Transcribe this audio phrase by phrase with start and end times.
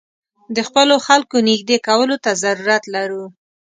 [0.55, 3.23] د خپلو خلکو نېږدې کولو ته ضرورت لرو.